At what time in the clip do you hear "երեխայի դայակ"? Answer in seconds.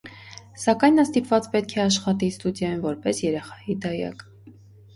3.27-4.29